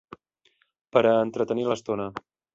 Per 0.97 1.03
a 1.11 1.13
entretenir 1.27 1.69
l'estona 1.69 2.11